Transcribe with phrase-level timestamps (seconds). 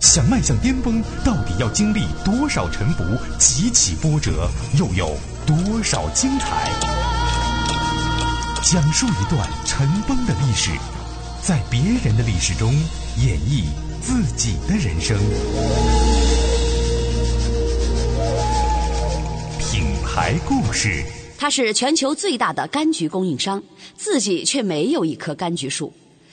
[0.00, 3.02] 想迈向巅峰，到底要经历多少沉浮、
[3.36, 6.72] 几起波折，又有多少精彩？
[8.62, 10.70] 讲述一段尘封的历史，
[11.42, 12.72] 在别人的历史中
[13.24, 13.64] 演绎
[14.00, 15.18] 自己的人生。
[19.58, 21.04] 品牌故事。
[21.36, 23.62] 它是全球最大的柑橘供应商，
[23.96, 25.92] 自己却没有一棵柑橘树。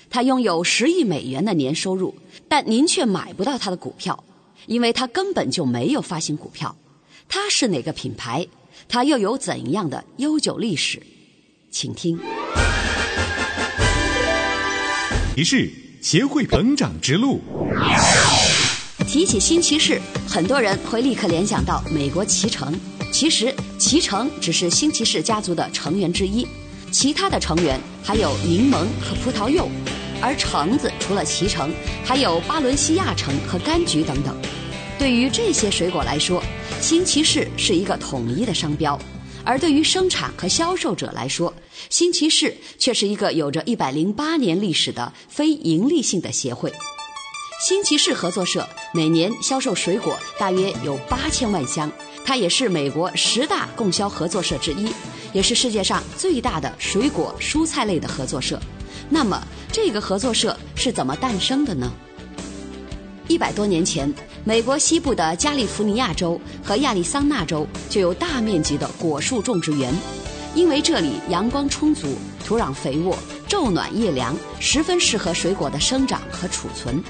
[0.09, 2.15] 它拥有十亿美元的年收入，
[2.47, 4.23] 但您却买不到他的股票，
[4.65, 6.75] 因为他根本就没有发行股票。
[7.27, 8.47] 他是哪个品牌？
[8.87, 11.01] 他又有怎样的悠久历史？
[11.71, 12.19] 请听。
[15.35, 15.69] 提示：
[16.01, 17.41] 协会成长之路。
[19.07, 22.73] 提起新骑士，很多人会立刻联想到美国骑乘。
[23.11, 26.45] 其实，骑乘只是新骑士家族的成员之一，
[26.91, 29.69] 其他的成员还有柠檬和葡萄柚。
[30.25, 31.71] 而橙子除了脐橙，
[32.03, 34.35] 还有巴伦西亚橙和柑橘等等。
[34.97, 36.41] 对于这些水果来说，
[36.81, 38.97] 新奇士是一个统一的商标；
[39.43, 41.53] 而对于生产和销售者来说，
[41.91, 46.73] 新奇士却是一个有着一百零八年历史的非盈利性的协会。
[47.67, 51.91] 新奇士合作社每年销售水果大约有八千万箱，
[52.25, 54.91] 它也是美国十大供销合作社之一，
[55.33, 58.59] 也是世界上最大的水果蔬菜类的合作社。
[59.09, 61.91] 那么，这个合作社是怎么诞生的呢？
[63.27, 64.11] 一百多年前，
[64.43, 69.93] 美国西部的加利福尼亚州和亚利桑那州就有大面积的果树种植园，
[70.53, 73.17] 因为这里阳光充足、土壤肥沃、
[73.47, 77.03] 昼暖夜凉，十分适合水果的生长和储存。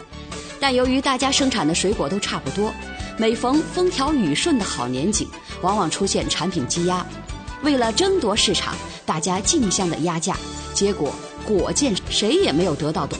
[0.59, 2.73] 但由于大家生产的水果都差不多，
[3.17, 5.27] 每逢风调雨顺的好年景，
[5.61, 7.05] 往往出现产品积压。
[7.61, 8.73] 为了争夺市场，
[9.05, 10.37] 大家竞相的压价，
[10.73, 11.13] 结果。
[11.45, 13.17] 果贱谁也没有得到懂。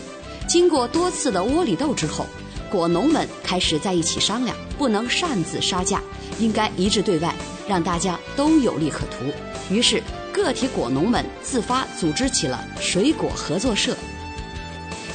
[0.47, 2.25] 经过多次的窝里斗之后，
[2.69, 6.01] 果农们开始在一起商量，不能擅自杀价，
[6.39, 7.33] 应该一致对外，
[7.67, 9.25] 让大家都有利可图。
[9.69, 13.95] 于是，个体果农们自发组织起了水果合作社。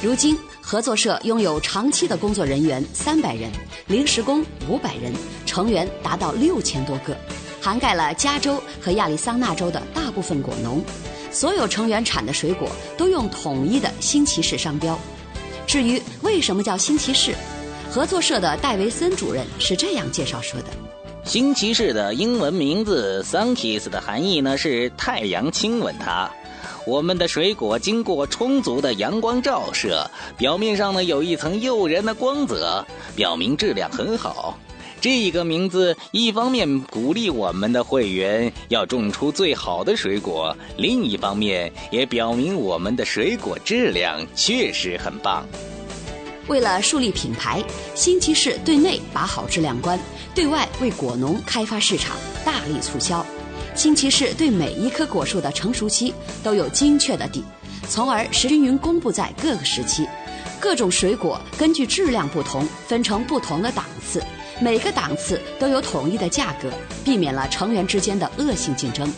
[0.01, 3.49] 如今，合作社拥有长期的工作人员三百人，
[3.87, 5.13] 临时工五百人，
[5.45, 7.15] 成员达到六千多个，
[7.61, 10.83] 涵盖了加州和亚利桑那州的大部分果农。
[11.31, 14.97] 所有成员产的水果都用统一的新奇士商标。
[15.65, 17.33] 至于为什么叫新奇士，
[17.89, 20.67] 合作社的戴维森主任是这样介绍说的：
[21.23, 26.29] 新奇士的英文名字 “Sunkist” 的含义呢是太阳亲吻它。
[26.85, 34.57] 我们的水果经过充足的阳光照射，表面上呢有一层诱人的光泽，表明质量很好。
[35.01, 45.43] 这个名字一方面鼓励我们的会员要种出最好的水果，另一方面也表明我们的水果质量确实很棒。
[46.47, 47.63] 为了树立品牌，
[47.95, 49.99] 新奇士对内把好质量关，
[50.35, 53.25] 对外为果农开发市场，大力促销。
[53.73, 56.13] 新奇士对每一棵果树的成熟期
[56.43, 57.43] 都有精确的底，
[57.89, 60.07] 从而实均匀公布在各个时期。
[60.59, 64.21] 各种水果根据质量不同，分成不同的档次。
[64.63, 66.69] 每个档次都有统一的价格，
[67.03, 69.11] 避免了成员之间的恶性竞争。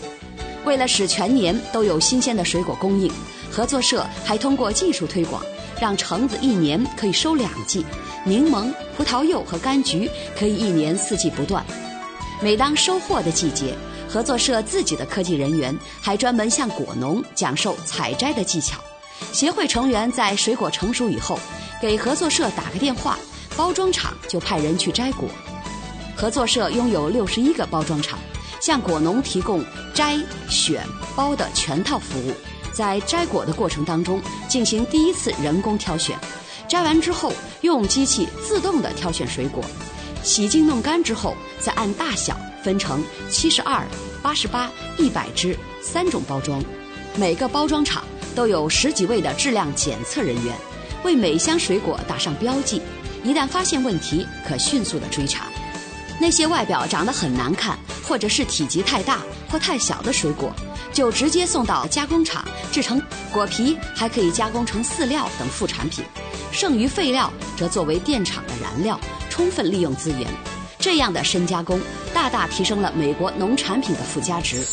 [0.63, 3.11] 为了使全年都有新鲜的水果供应，
[3.51, 5.43] 合作社还通过技术推广，
[5.81, 7.85] 让橙子一年可以收两季，
[8.23, 11.61] 柠檬、葡萄柚和柑橘可以一年四季不断。
[12.41, 13.75] 每当收获的季节，
[14.07, 18.79] 合作社自己的科技人员还专门向果农讲授采摘的技巧。
[19.33, 21.37] 协会成员在水果成熟以后，
[21.81, 23.19] 给合作社打个电话。
[23.55, 25.29] 包装厂就派人去摘果，
[26.15, 28.17] 合作社拥有六十一个包装厂，
[28.59, 30.17] 向果农提供摘、
[30.49, 30.83] 选、
[31.15, 32.33] 包的全套服务。
[32.71, 34.19] 在摘果的过程当中，
[34.49, 36.17] 进行第一次人工挑选，
[36.67, 37.31] 摘完之后
[37.61, 39.63] 用机器自动的挑选水果，
[40.23, 43.85] 洗净弄干之后，再按大小分成七十二、
[44.23, 46.63] 八十八、一百只三种包装。
[47.15, 48.03] 每个包装厂
[48.33, 50.55] 都有十几位的质量检测人员，
[51.03, 52.81] 为每箱水果打上标记。
[53.23, 55.45] 一旦发现问题，可迅速的追查。
[56.19, 57.77] 那些外表长得很难看，
[58.07, 60.53] 或者是体积太大或太小的水果，
[60.93, 66.05] 就直接送到加工厂制成果皮，还可以加工成饲料等副产品。
[66.51, 68.99] 剩余废料则作为电厂的燃料，
[69.29, 70.27] 充分利用资源。
[70.77, 71.81] 这样的深加工，
[72.13, 74.63] 大大提升了美国农产品的附加值。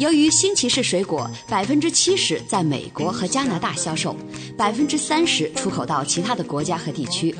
[0.00, 4.16] 由于新奇士水果百分之七十在美国和加拿大销售，
[4.56, 7.32] 百分之三十出口到其他的国家和地区，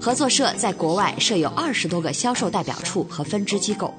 [0.00, 3.92] 合作社在国外设有二十多个销售代表处和分支机构，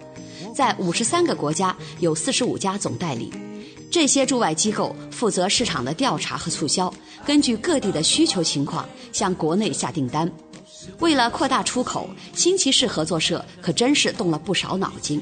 [0.55, 3.31] 在五十三个国家有四十五家总代理。
[3.91, 6.91] 这些驻外机构负责市场的调查和促销，
[7.23, 10.31] 根据各地的需求情况向国内下订单。
[10.97, 15.21] 为了扩大出口，新奇士合作社可真是动了不少脑筋。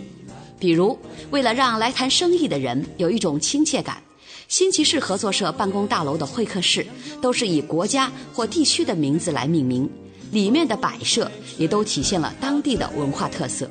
[0.59, 0.97] 比如，
[1.29, 4.01] 为了让来谈生意的人有一种亲切感，
[4.47, 6.85] 新奇士合作社办公大楼的会客室
[7.21, 9.89] 都是以国家或地区的名字来命名，
[10.31, 13.69] 里面的摆设也都体现了当地的文化特色。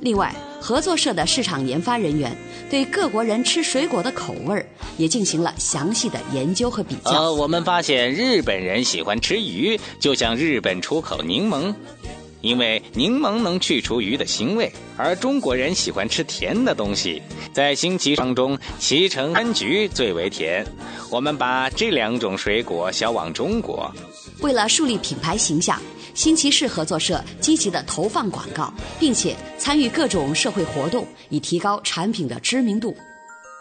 [0.00, 2.36] 另外，合作社的市场研发人员
[2.70, 4.66] 对各国人吃水果的口味
[4.96, 7.10] 也进行了详细的研究和比较。
[7.12, 11.74] 呃，我们发现日本人喜欢吃鱼，就像日本出口柠檬。
[12.46, 17.20] 因为柠檬能去除鱼的腥味，而中国人喜欢吃甜的东西，
[17.52, 20.64] 在新奇当中，脐橙柑橘最为甜。
[21.10, 23.92] 我们把这两种水果销往中国。
[24.42, 25.82] 为了树立品牌形象，
[26.14, 32.96] 新奇士合作社积极的投放广告，并且参与各种社会活动，以提高产品的知名度。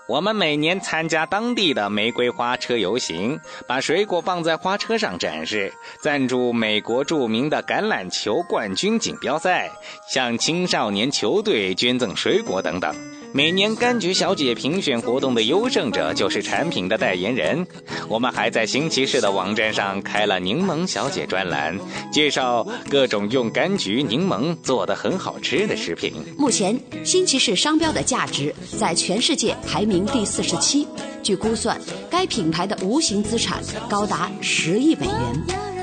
[0.08, 9.72] 我们每年参加当地的玫瑰花车游行，把水果放在花车上展示；赞助美国著名的橄榄球冠军锦标赛，
[10.08, 12.96] 向青少年球队捐赠水果等等。
[13.34, 17.66] 每年柑橘小姐评选活动的优胜者就是产品的代言人。
[18.08, 21.78] 我们还在新奇士的网站上开了柠檬小姐专栏，
[22.12, 26.14] 介绍各种用柑橘、柠檬做的很好吃的食品。
[26.38, 30.88] 目前，新奇士商标的价值在全世界排名第四十七。
[31.24, 31.80] 据估算，
[32.10, 35.75] 该品牌的无形资产高达十亿美元。